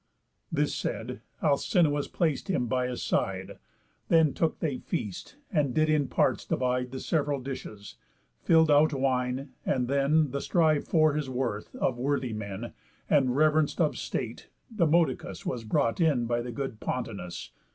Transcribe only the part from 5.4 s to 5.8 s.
and